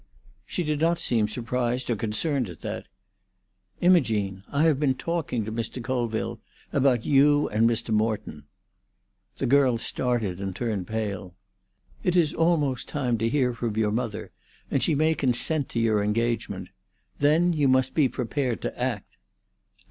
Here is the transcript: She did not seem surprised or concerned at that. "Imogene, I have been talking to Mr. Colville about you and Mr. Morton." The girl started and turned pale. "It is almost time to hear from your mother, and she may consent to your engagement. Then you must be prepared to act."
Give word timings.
She 0.47 0.63
did 0.63 0.79
not 0.81 0.97
seem 0.97 1.27
surprised 1.27 1.87
or 1.91 1.95
concerned 1.95 2.49
at 2.49 2.61
that. 2.61 2.87
"Imogene, 3.81 4.41
I 4.51 4.63
have 4.63 4.79
been 4.79 4.95
talking 4.95 5.45
to 5.45 5.51
Mr. 5.51 5.79
Colville 5.79 6.39
about 6.73 7.05
you 7.05 7.47
and 7.49 7.69
Mr. 7.69 7.91
Morton." 7.91 8.45
The 9.37 9.45
girl 9.45 9.77
started 9.77 10.41
and 10.41 10.55
turned 10.55 10.87
pale. 10.87 11.35
"It 12.03 12.15
is 12.15 12.33
almost 12.33 12.87
time 12.89 13.19
to 13.19 13.29
hear 13.29 13.53
from 13.53 13.75
your 13.77 13.91
mother, 13.91 14.31
and 14.71 14.81
she 14.81 14.95
may 14.95 15.13
consent 15.13 15.69
to 15.69 15.79
your 15.79 16.01
engagement. 16.03 16.69
Then 17.19 17.53
you 17.53 17.67
must 17.67 17.93
be 17.93 18.09
prepared 18.09 18.59
to 18.63 18.81
act." 18.81 19.17